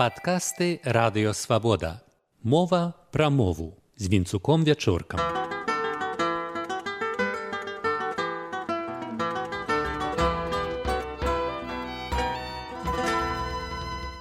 Падкасты 0.00 0.80
радыёвабода. 0.82 2.00
Мова 2.42 2.94
пра 3.12 3.28
мову 3.28 3.76
з 3.96 4.08
вінцуком 4.08 4.64
вячоркам. 4.64 5.20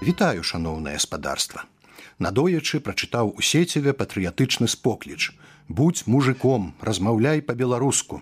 Вітаю 0.03 0.43
шаноўнае 0.43 0.99
спадарства. 0.99 1.63
Надоячы 2.19 2.83
прачытаў 2.83 3.31
у 3.31 3.39
сеціве 3.39 3.95
патрыятычны 3.95 4.67
спокліч. 4.67 5.31
Будь 5.69 6.03
мужиком, 6.05 6.75
размаўляй 6.81 7.39
па-беларуску. 7.39 8.19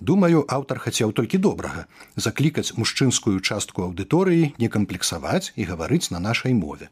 Думаю, 0.00 0.44
аўтар 0.48 0.78
хацеў 0.78 1.12
толькі 1.12 1.38
добрага 1.38 1.86
заклікаць 2.16 2.74
мужчынскую 2.80 3.40
частку 3.40 3.86
аўдыторыі 3.86 4.52
не 4.58 4.68
камплексаваць 4.68 5.52
і 5.56 5.68
гаварыць 5.70 6.10
на 6.10 6.18
нашай 6.18 6.54
мове. 6.54 6.90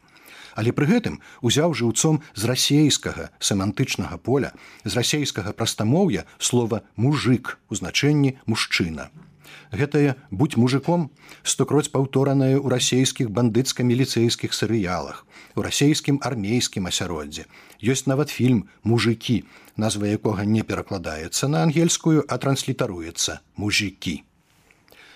Але 0.55 0.71
пры 0.71 0.85
гэтым 0.85 1.19
узяў 1.41 1.73
жыўцом 1.73 2.21
з 2.37 2.49
расейскага 2.49 3.29
семантычнага 3.39 4.17
поля 4.17 4.53
з 4.85 4.93
расейскага 4.99 5.53
прастамоўя 5.53 6.25
слова 6.37 6.83
мужик 6.95 7.57
у 7.69 7.75
значэнні 7.75 8.37
мужчына. 8.45 9.09
Гэтае 9.71 10.15
будь 10.31 10.57
мужиком 10.57 11.09
стокроць 11.43 11.91
паўторанае 11.93 12.57
ў 12.57 12.67
расійскіх 12.73 13.29
бандыцка-міліцэйскіх 13.29 14.53
серыялах, 14.53 15.25
у 15.55 15.61
расійскім 15.61 16.19
армейскім 16.21 16.87
асяроддзе. 16.91 17.45
Ёсць 17.81 18.05
нават 18.07 18.29
фільм 18.29 18.67
мужикі, 18.83 19.43
назва 19.77 20.07
якога 20.07 20.45
не 20.45 20.63
перакладаецца 20.63 21.47
на 21.47 21.63
ангельскую, 21.63 22.23
а 22.27 22.37
транслітаруецца 22.37 23.39
мужікі. 23.57 24.23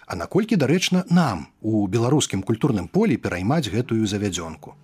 А 0.08 0.16
наколькі 0.16 0.55
дарэчна 0.55 1.05
нам 1.09 1.48
у 1.62 1.88
беларускім 1.88 2.44
культурным 2.44 2.88
полі 2.88 3.17
пераймаць 3.17 3.67
гэтую 3.67 4.08
завядзёнку. 4.08 4.75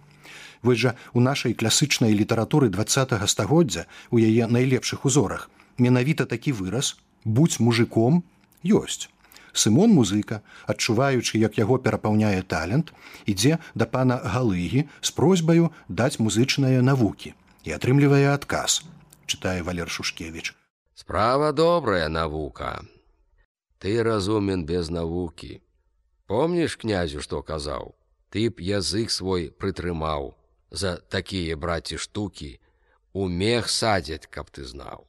Вы 0.63 0.75
жа 0.75 0.95
у 1.13 1.19
нашай 1.19 1.53
класычнай 1.53 2.13
літаратуры 2.15 2.69
два 2.69 2.85
стагоддзя 2.87 3.87
у 4.11 4.17
яе 4.17 4.47
найлепшых 4.47 5.05
узорах 5.05 5.49
менавіта 5.77 6.25
такі 6.25 6.53
выраз 6.53 6.95
будь 7.25 7.59
мужиком 7.59 8.23
ёсць. 8.63 9.09
Сымон 9.53 9.93
музыка, 9.93 10.41
адчуваючы, 10.65 11.37
як 11.37 11.57
яго 11.61 11.77
перапаўняе 11.77 12.41
талент, 12.41 12.89
ідзе 13.29 13.61
да 13.77 13.85
пана 13.85 14.17
галыгі 14.17 14.89
з 15.01 15.13
просьбаю 15.13 15.69
даць 15.87 16.17
музычныя 16.17 16.81
навукі 16.81 17.37
і 17.63 17.77
атрымлівае 17.77 18.33
адказ 18.33 18.81
чытае 19.29 19.61
валер 19.61 19.89
шушкевич 19.89 20.57
справа 20.95 21.51
добрая 21.53 22.09
навука. 22.09 22.81
Ты 23.77 24.01
разумен 24.03 24.65
без 24.65 24.89
навукі. 24.89 25.61
Помніш 26.25 26.77
князю 26.81 27.21
што 27.21 27.41
казаў? 27.43 27.93
Ты 28.29 28.49
б 28.49 28.57
язык 28.57 29.11
свой 29.11 29.49
прытрымаў. 29.51 30.33
За 30.71 30.97
такія 30.97 31.57
браці 31.57 31.97
штукі 31.97 32.57
у 33.13 33.27
мех 33.29 33.69
садзяць 33.69 34.25
каб 34.25 34.49
ты 34.49 34.65
знаў 34.65 35.05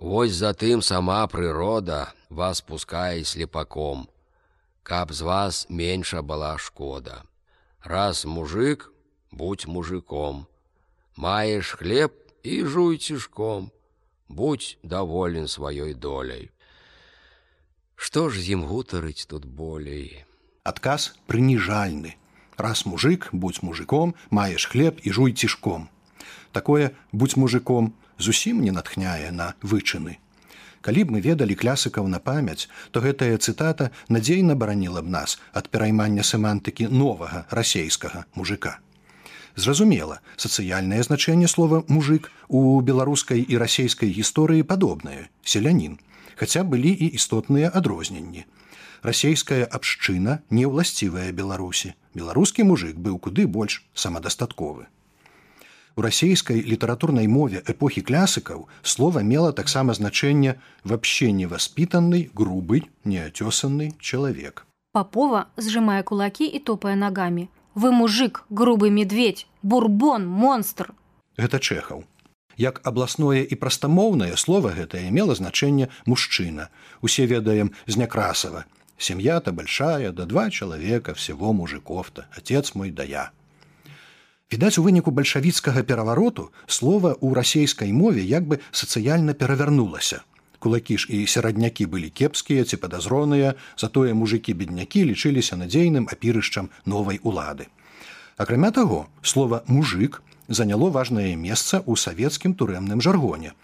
Вось 0.00 0.32
затым 0.32 0.80
сама 0.80 1.26
прырода 1.28 2.14
вас 2.30 2.62
пускае 2.62 3.22
слепаком, 3.22 4.08
каб 4.82 5.12
з 5.12 5.20
вас 5.20 5.66
менша 5.68 6.22
была 6.22 6.56
шкода. 6.56 7.22
Раз 7.84 8.24
мужик, 8.24 8.92
будь 9.30 9.66
мужиком, 9.66 10.46
Маеш 11.16 11.72
хлеб 11.72 12.16
і 12.42 12.64
жуй 12.64 12.96
цішком, 12.96 13.70
будь 14.28 14.78
даволен 14.82 15.44
сваёй 15.44 15.92
доляй. 15.92 16.48
Што 17.94 18.30
ж 18.30 18.40
з 18.40 18.56
ім 18.56 18.64
гутарыць 18.64 19.28
тут 19.28 19.44
болей? 19.44 20.24
Адказ 20.64 21.12
прыніжальны. 21.28 22.16
Раз 22.56 22.86
мужик, 22.86 23.28
будь 23.32 23.60
мужиком, 23.62 24.14
маеш 24.30 24.64
хлеб 24.64 24.96
і 25.04 25.12
жуй 25.12 25.36
цішком. 25.36 25.90
Такое 26.52 26.96
будь 27.12 27.36
мужиком, 27.36 27.92
зусім 28.20 28.60
не 28.64 28.70
натхняе 28.70 29.30
на 29.30 29.54
вычыны. 29.62 30.18
Калі 30.80 31.04
б 31.04 31.16
мы 31.16 31.20
ведалі 31.20 31.54
клясыкаў 31.60 32.08
на 32.08 32.18
памяць, 32.18 32.68
то 32.90 33.00
гэтая 33.04 33.36
цытата 33.36 33.90
надзейна 34.08 34.56
бараніла 34.56 35.02
б 35.04 35.12
нас 35.12 35.36
ад 35.52 35.68
пераймання 35.68 36.24
семантыкі 36.24 36.88
новага 36.88 37.44
расейскага 37.50 38.24
мужика. 38.34 38.78
Зразумела, 39.56 40.20
сацыяльнае 40.36 41.02
значэнне 41.02 41.48
слова 41.48 41.84
мужик 41.88 42.30
у 42.48 42.80
беларускай 42.80 43.44
і 43.44 43.58
расійскай 43.60 44.08
гісторыі 44.08 44.64
падобнае 44.64 45.28
селянін, 45.44 45.98
хаця 46.36 46.64
былі 46.64 46.92
і 46.94 47.10
істотныя 47.18 47.68
адрозненні. 47.68 48.46
Расейская 49.02 49.64
абшчына 49.64 50.40
не 50.50 50.64
ўласцівая 50.64 51.32
беларусі. 51.32 51.92
Беларускі 52.14 52.64
мужик 52.68 52.96
быў 52.96 53.18
куды 53.18 53.46
больш 53.46 53.82
самадастатковы. 53.92 54.88
У 56.00 56.02
расійскай 56.02 56.62
літаратурнай 56.64 57.26
мове 57.28 57.60
эпохі 57.68 58.00
клясыкаў 58.08 58.60
слова 58.80 59.20
мела 59.20 59.52
таксама 59.52 59.92
значэнне 59.92 60.54
вообще 60.82 61.28
невоспитанный 61.30 62.30
грубый 62.32 62.88
неотесанный 63.04 63.92
чалавек 64.00 64.64
папова 64.96 65.42
сжимая 65.58 66.02
кулаки 66.02 66.46
і 66.48 66.58
топая 66.58 66.96
ногами. 66.96 67.50
Вы 67.74 67.92
мужик 67.92 68.44
грубы 68.48 68.88
медведь 68.88 69.46
бурбон 69.62 70.24
монстр 70.26 70.94
гэта 71.36 71.60
чэхаў 71.60 72.08
як 72.56 72.80
абласное 72.88 73.44
і 73.44 73.60
прастамоўнае 73.60 74.40
слово 74.40 74.72
гэтае 74.72 75.10
мела 75.10 75.36
значэнне 75.36 75.90
мужчына 76.06 76.70
усе 77.02 77.26
ведаем 77.26 77.76
з 77.84 78.00
някрасава 78.00 78.64
сем'я-то 78.96 79.52
большая 79.52 80.12
да 80.12 80.24
два 80.24 80.48
чалавека 80.48 81.12
всего 81.12 81.52
мужиков-то. 81.52 82.24
Отец 82.32 82.74
мой 82.74 82.90
да 82.90 83.04
я 83.04 83.32
Відаць, 84.52 84.78
у 84.78 84.82
выніку 84.82 85.12
бальшавіцкага 85.14 85.82
перавароту 85.86 86.50
слова 86.66 87.14
ў 87.14 87.38
расійскай 87.38 87.92
мове 87.94 88.26
як 88.26 88.50
бы 88.50 88.58
сацыяльна 88.74 89.30
перавярнулася. 89.38 90.26
Кулакі 90.58 90.98
ж 90.98 91.06
і 91.06 91.22
сераднякі 91.30 91.86
былі 91.86 92.10
кепскія 92.10 92.66
ці 92.66 92.76
падазроныя, 92.82 93.54
затое 93.78 94.10
мужыкі 94.10 94.54
беднякі 94.58 95.06
лічыліся 95.06 95.54
надзейным 95.54 96.10
апірышчам 96.10 96.68
новай 96.84 97.22
улады. 97.22 97.70
Акрамя 98.36 98.74
таго, 98.74 99.06
слова 99.22 99.62
мужик 99.70 100.20
заняло 100.48 100.90
важнае 100.90 101.38
месца 101.38 101.78
ў 101.86 101.94
савецкім 101.94 102.58
турэмным 102.58 102.98
жаргоне, 103.00 103.54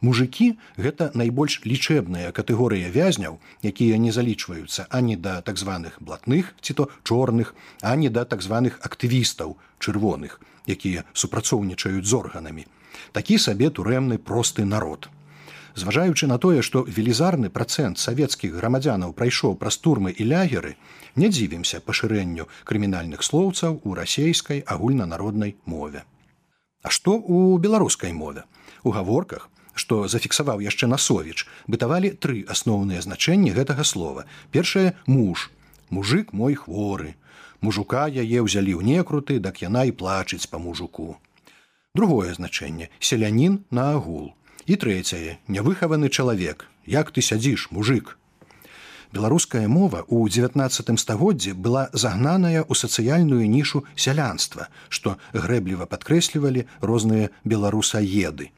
Мужыкі 0.00 0.58
гэта 0.76 1.10
найбольш 1.14 1.60
лічэбная 1.64 2.32
катэгорыя 2.32 2.90
вязняў, 2.90 3.38
якія 3.62 3.98
не 3.98 4.12
залічваюцца 4.12 4.86
ані 4.90 5.16
да 5.16 5.40
так 5.40 5.58
званых 5.58 5.98
блатных 6.00 6.54
ці 6.60 6.74
то 6.74 6.88
чорных, 7.02 7.54
ані 7.82 8.08
да 8.08 8.24
так 8.24 8.42
званых 8.42 8.80
актывістаў 8.82 9.56
чырвоных, 9.78 10.40
якія 10.66 11.04
супрацоўнічаюць 11.12 12.06
з 12.06 12.14
органамі. 12.14 12.66
Такі 13.12 13.38
сабе 13.38 13.70
турэмны 13.70 14.18
просты 14.18 14.64
народ. 14.64 15.08
Зважаючы 15.74 16.26
на 16.30 16.38
тое, 16.38 16.62
што 16.62 16.84
велізарны 16.86 17.50
працэнт 17.50 17.98
савецкіх 17.98 18.54
грамадзянаў 18.54 19.12
прайшоў 19.12 19.56
праз 19.58 19.78
турмы 19.82 20.14
і 20.14 20.26
лягеры, 20.30 20.76
не 21.16 21.28
дзівімся 21.28 21.80
пашырэнню 21.80 22.46
крымінальных 22.64 23.22
слоўцаў 23.26 23.80
у 23.82 23.94
расейскай 23.98 24.62
агульнанароднай 24.66 25.56
мове. 25.66 26.04
А 26.82 26.90
што 26.94 27.18
ў 27.18 27.58
беларускай 27.58 28.12
мове? 28.12 28.46
У 28.84 28.94
гаворках 28.94 29.50
што 29.74 30.06
зафіксаваў 30.08 30.62
яшчэ 30.64 30.86
насовіч, 30.86 31.46
бытавалі 31.66 32.14
тры 32.16 32.44
асноўныя 32.48 33.02
значэнні 33.02 33.54
гэтага 33.58 33.84
слова. 33.84 34.24
Першае 34.50 34.94
муж, 35.06 35.50
мужик 35.90 36.32
мой 36.32 36.54
хворы. 36.54 37.14
Мужука 37.60 38.06
яе 38.08 38.44
ўзялі 38.44 38.72
ў 38.78 38.82
некруты, 38.84 39.38
дак 39.40 39.62
яна 39.62 39.84
і 39.88 39.92
плачыць 39.92 40.46
па 40.50 40.58
мужуку. 40.58 41.16
Другое 41.94 42.34
значэнне 42.34 42.90
селянін 42.98 43.62
на 43.70 43.94
агул. 43.96 44.34
І 44.66 44.76
трэцяе 44.80 45.38
нявыхаваны 45.48 46.08
чалавек, 46.08 46.66
як 46.86 47.10
ты 47.12 47.22
сядзіш 47.22 47.70
мужик. 47.70 48.18
Беларуская 49.14 49.68
мова 49.68 50.02
ў 50.10 50.26
19 50.26 50.98
стагоддзі 50.98 51.52
была 51.54 51.86
загнаная 51.92 52.66
ў 52.66 52.72
сацыяльную 52.74 53.46
нішу 53.46 53.84
сялянства, 53.94 54.66
што 54.88 55.16
грэбліва 55.32 55.86
падкрэслівалі 55.86 56.66
розныя 56.82 57.30
беларусаеды. 57.44 58.50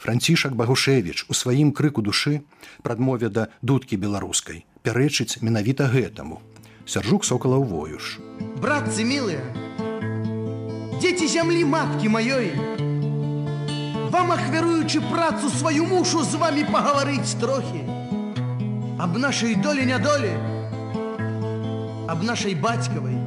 Францішак 0.00 0.54
Багушевіч 0.56 1.26
у 1.28 1.34
сваім 1.36 1.76
крыку 1.76 2.00
душы 2.00 2.40
прадмове 2.80 3.28
да 3.28 3.52
дудкі 3.60 4.00
беларускай 4.00 4.64
пярэчыць 4.80 5.44
менавіта 5.44 5.92
гэтаму. 5.92 6.40
Сяржук 6.88 7.28
сокала 7.28 7.60
ў 7.60 7.68
воюш. 7.68 8.16
Братцы 8.64 9.04
мілыя, 9.04 9.44
Дзеці 11.04 11.28
зямлі 11.28 11.68
маткі 11.68 12.08
маёй. 12.16 12.48
Вам 14.08 14.32
ахвяруючы 14.32 15.04
працу 15.12 15.52
сваю 15.52 15.84
мушу 15.84 16.24
з 16.24 16.40
вами 16.40 16.64
пагаварыць 16.64 17.36
трохі. 17.36 17.84
Аб 18.96 19.20
нашай 19.20 19.54
долі 19.54 19.84
нядолі, 19.84 20.32
Аб 22.08 22.24
нашай 22.24 22.56
бацькавай 22.56 23.20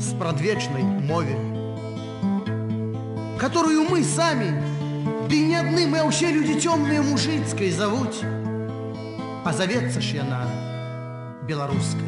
спрадвечнай 0.00 0.82
мове, 0.82 1.36
которую 3.38 3.84
мы 3.84 4.02
самі, 4.02 4.71
Ды 5.02 5.38
не 5.42 5.56
адны 5.58 5.86
мы 5.90 6.02
ўсе 6.06 6.30
людзі 6.30 6.58
цёмныя 6.62 7.02
мужыцкай 7.02 7.70
завуць. 7.74 8.22
А 9.42 9.50
завецца 9.50 9.98
ж 9.98 10.22
яна 10.22 10.46
беларускай. 11.48 12.06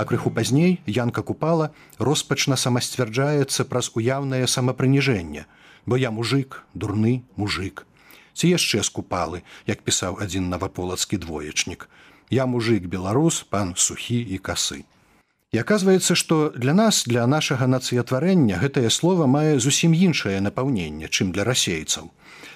А 0.00 0.06
крыху 0.08 0.30
пазней 0.32 0.80
Янка 0.86 1.20
купала 1.20 1.70
роспачна 1.98 2.56
самасцвярджаецца 2.56 3.68
праз 3.68 3.92
уяўнае 3.92 4.46
самапрыніжэнне, 4.48 5.44
бо 5.84 6.00
я 6.00 6.10
мужик, 6.10 6.64
дурны 6.72 7.20
мужик. 7.36 7.84
Ці 8.32 8.48
яшчэ 8.48 8.80
скупалы, 8.88 9.42
як 9.68 9.84
пісаў 9.84 10.16
адзін 10.24 10.48
наваполацкі 10.48 11.20
двоечнік. 11.20 11.90
Я 12.30 12.46
мужик 12.46 12.88
беларус, 12.88 13.44
пан 13.44 13.76
сухі 13.76 14.16
і 14.16 14.40
касы. 14.40 14.88
І 15.50 15.58
аказваецца, 15.58 16.14
што 16.14 16.36
для 16.54 16.72
нас, 16.78 17.02
для 17.10 17.26
нашага 17.26 17.66
нацыятварэння 17.66 18.58
гэтае 18.62 18.90
слово 18.96 19.26
мае 19.26 19.58
зусім 19.58 19.96
іншае 19.98 20.38
напаўненне, 20.46 21.10
чым 21.10 21.32
для 21.34 21.42
расейцаў. 21.48 22.06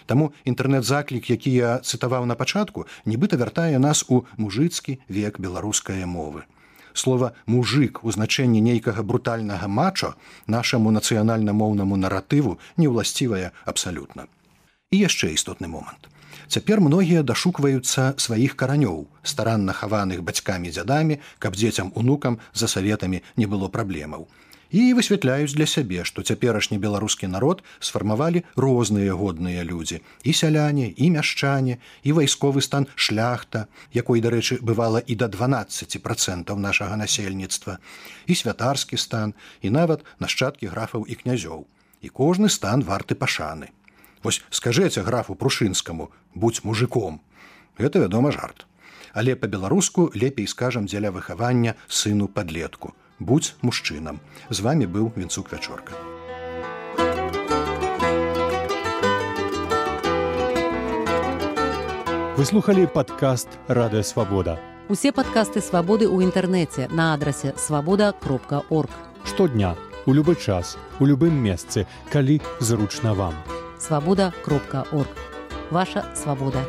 Таму 0.07 0.31
інтэрнэт-заклік, 0.47 1.27
які 1.27 1.51
я 1.51 1.73
цытаваў 1.83 2.29
на 2.31 2.39
пачатку, 2.39 2.87
нібыта 3.05 3.35
вяртае 3.41 3.83
нас 3.83 4.05
у 4.07 4.23
мужыцкі 4.39 5.01
век 5.09 5.43
беларускай 5.43 6.07
мовы. 6.07 6.47
Слова 6.95 7.35
мужик 7.51 7.99
у 8.05 8.15
значэнні 8.15 8.63
нейкага 8.63 9.03
брутальнага 9.03 9.67
мачо 9.67 10.15
нашаму 10.47 10.95
нацыянальна-моўнаму 10.95 11.99
наратыву 11.99 12.59
не 12.77 12.87
ўласцівае 12.87 13.51
абсалютна. 13.67 14.31
І 14.95 15.03
яшчэ 15.03 15.35
істотны 15.35 15.67
момант. 15.67 16.14
Цяпер 16.49 16.81
многія 16.81 17.23
дашукваюцца 17.23 18.15
сваіх 18.17 18.57
каранёў, 18.57 19.07
старанна 19.23 19.73
хаваных 19.73 20.23
бацькамі 20.23 20.71
дзядамі, 20.71 21.21
каб 21.39 21.57
дзецям 21.57 21.93
унукам 21.95 22.39
за 22.53 22.69
саветамі 22.69 23.23
не 23.37 23.47
было 23.47 23.69
праблемаў. 23.69 24.29
І 24.75 24.91
высвятляюць 24.99 25.55
для 25.55 25.67
сябе, 25.71 26.03
што 26.09 26.23
цяперашні 26.27 26.79
беларускі 26.83 27.29
народ 27.31 27.63
сфармавалі 27.79 28.43
розныя 28.59 29.15
годныя 29.15 29.63
людзі, 29.63 30.01
і 30.25 30.33
сяляне, 30.33 30.89
і 30.97 31.11
мяшчане, 31.15 31.79
і 32.03 32.15
вайсковы 32.17 32.59
стан 32.67 32.89
шляхта, 32.97 33.69
якой, 33.93 34.19
дарэчы, 34.25 34.59
бывала 34.59 34.99
і 34.99 35.15
да 35.15 35.29
12 35.29 36.03
процентаў 36.03 36.59
нашага 36.59 36.97
насельніцтва, 36.97 37.79
і 38.27 38.35
святарскі 38.35 38.99
стан, 38.99 39.35
і 39.63 39.71
нават 39.71 40.03
нашчадкі 40.19 40.75
графаў 40.75 41.07
і 41.07 41.15
князёў. 41.23 41.65
І 42.03 42.11
кожны 42.11 42.51
стан 42.51 42.83
варты 42.83 43.15
пашаны. 43.15 43.71
Вось 44.25 44.43
скажэце 44.51 45.03
графу 45.05 45.35
прушынскаму 45.35 46.11
будь 46.35 46.65
мужиком. 46.65 47.21
Гэта 47.79 48.01
вядома 48.01 48.33
жарт. 48.33 48.67
Але 49.13 49.37
по-беларуску 49.37 50.11
лепей 50.15 50.49
скажам 50.49 50.87
дзеля 50.87 51.13
выхавання 51.13 51.77
сыну 51.89 52.27
подлетку 52.27 52.95
будь 53.19 53.55
мужчынам. 53.61 54.21
З 54.49 54.61
вами 54.61 54.87
быў 54.87 55.13
вінцук 55.15 55.53
вячорка. 55.53 55.93
Выслухали 62.37 62.87
подкаст 62.87 63.49
радыё 63.69 64.03
свабода 64.03 64.59
усе 64.89 65.13
падкасты 65.13 65.63
свабоды 65.65 66.05
ў 66.05 66.29
інтэрнэце 66.29 66.89
на 66.93 67.15
адрасе 67.15 67.55
свабода 67.57 68.13
кропка 68.13 68.65
орг 68.69 68.91
штодня 69.25 69.77
у 70.05 70.13
любы 70.13 70.35
час 70.37 70.77
у 71.01 71.07
любым 71.07 71.33
месцы 71.41 71.87
калі 72.13 72.41
зручна 72.61 73.15
вам 73.15 73.39
свабода 73.79 74.33
кропка 74.45 74.87
орг 74.93 75.09
ваша 75.71 76.05
свабода 76.15 76.65